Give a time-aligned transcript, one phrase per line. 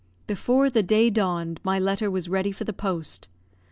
[0.25, 3.27] Before the day dawned, my letter was ready for the post.